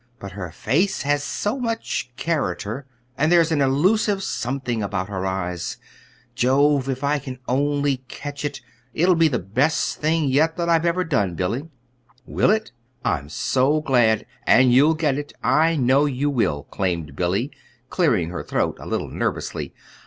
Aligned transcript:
But 0.19 0.31
her 0.31 0.51
face 0.51 1.03
has 1.03 1.23
so 1.23 1.59
much 1.59 2.09
character, 2.17 2.87
and 3.19 3.31
there's 3.31 3.51
an 3.51 3.61
elusive 3.61 4.23
something 4.23 4.81
about 4.81 5.09
her 5.09 5.27
eyes 5.27 5.77
Jove! 6.33 6.89
If 6.89 7.03
I 7.03 7.19
can 7.19 7.37
only 7.47 7.97
catch 8.07 8.43
it, 8.43 8.61
it'll 8.95 9.13
be 9.13 9.27
the 9.27 9.37
best 9.37 9.99
thing 10.01 10.23
yet 10.23 10.57
that 10.57 10.67
I've 10.69 10.87
ever 10.87 11.03
done, 11.03 11.35
Billy." 11.35 11.69
"Will 12.25 12.49
it? 12.49 12.71
I'm 13.05 13.29
so 13.29 13.79
glad 13.79 14.25
and 14.47 14.73
you'll 14.73 14.95
get 14.95 15.19
it, 15.19 15.33
I 15.43 15.75
know 15.75 16.05
you 16.07 16.31
will," 16.31 16.63
claimed 16.71 17.15
Billy, 17.15 17.51
clearing 17.91 18.31
her 18.31 18.41
throat 18.41 18.77
a 18.79 18.87
little 18.87 19.07
nervously. 19.07 19.71